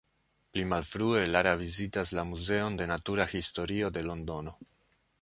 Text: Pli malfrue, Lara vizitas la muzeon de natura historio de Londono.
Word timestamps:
Pli 0.53 0.63
malfrue, 0.69 1.19
Lara 1.35 1.51
vizitas 1.59 2.15
la 2.21 2.25
muzeon 2.31 2.81
de 2.81 2.91
natura 2.95 3.31
historio 3.37 3.95
de 3.99 4.09
Londono. 4.11 4.61